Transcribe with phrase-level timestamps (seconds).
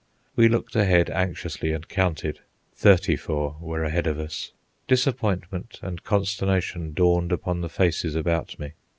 [0.35, 2.39] We looked ahead anxiously and counted.
[2.73, 4.51] Thirty four were ahead of us.
[4.87, 8.71] Disappointment and consternation dawned upon the faces about me.